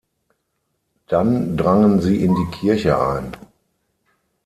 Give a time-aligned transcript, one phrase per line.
[1.09, 3.33] Dann drangen sie in die Kirche ein.